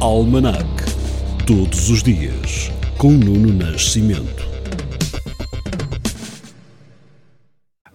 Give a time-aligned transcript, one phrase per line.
[0.00, 0.64] Almanac.
[1.44, 4.46] Todos os dias, com Nuno Nascimento.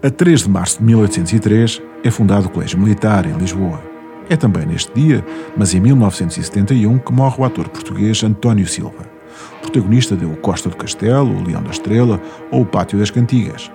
[0.00, 3.82] A 3 de março de 1803 é fundado o Colégio Militar em Lisboa.
[4.30, 5.26] É também neste dia,
[5.56, 9.04] mas em 1971, que morre o ator português António Silva,
[9.60, 12.22] protagonista de O Costa do Castelo, O Leão da Estrela
[12.52, 13.72] ou O Pátio das Cantigas.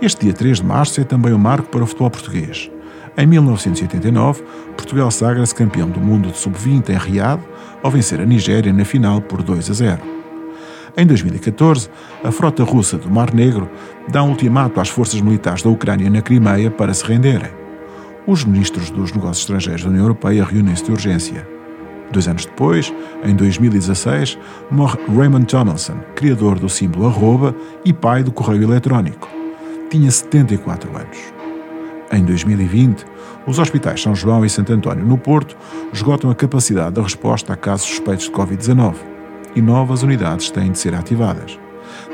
[0.00, 2.70] Este dia 3 de março é também um marco para o futebol português.
[3.16, 4.42] Em 1989,
[4.76, 7.40] Portugal sagra-se campeão do mundo de sub-20 em Riad,
[7.82, 10.00] ao vencer a Nigéria na final por 2 a 0.
[10.96, 11.88] Em 2014,
[12.24, 13.70] a frota russa do Mar Negro
[14.08, 17.50] dá um ultimato às forças militares da Ucrânia na Crimeia para se renderem.
[18.26, 21.46] Os ministros dos negócios estrangeiros da União Europeia reúnem-se de urgência.
[22.10, 22.92] Dois anos depois,
[23.24, 24.38] em 2016,
[24.70, 27.54] morre Raymond Tomlinson, criador do símbolo arroba
[27.84, 29.28] e pai do correio eletrónico.
[29.90, 31.43] Tinha 74 anos.
[32.12, 33.04] Em 2020,
[33.46, 35.56] os hospitais São João e Santo António, no Porto,
[35.92, 38.94] esgotam a capacidade da resposta a casos suspeitos de Covid-19
[39.56, 41.58] e novas unidades têm de ser ativadas.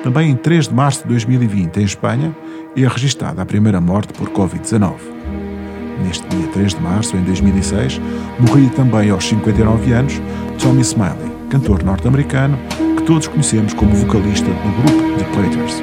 [0.03, 2.37] Também em 3 de março de 2020, em Espanha,
[2.77, 4.95] é registada a primeira morte por Covid-19.
[6.05, 8.01] Neste dia 3 de março, em 2006,
[8.39, 10.21] morria também aos 59 anos
[10.59, 12.59] Tommy Smiley, cantor norte-americano
[12.97, 15.83] que todos conhecemos como vocalista do grupo The Platters.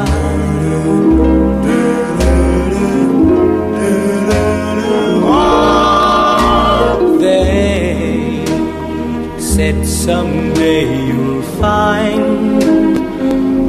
[9.91, 12.63] someday you'll find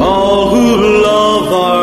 [0.00, 1.81] all who love are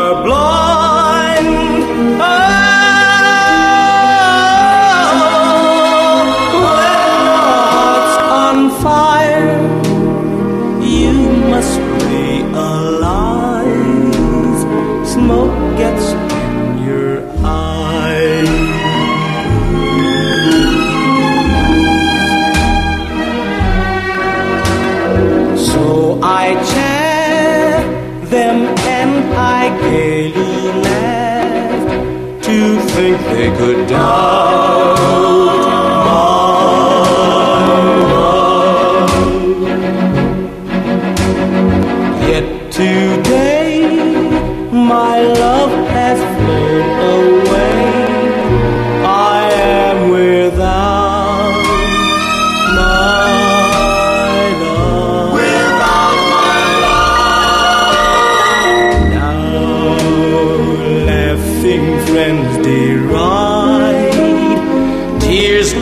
[26.22, 35.39] I chaff them and I gaily laughed to think they could doubt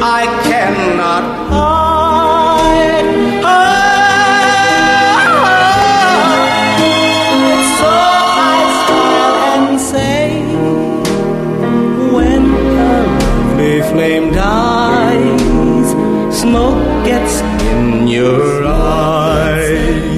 [0.01, 3.09] I cannot hide.
[7.79, 10.29] So I smile and say
[12.15, 15.91] when the lovely flame dies,
[16.41, 17.41] smoke gets
[17.73, 20.18] in your eyes.